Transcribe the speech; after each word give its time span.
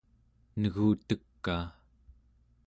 negutekaa 0.59 1.63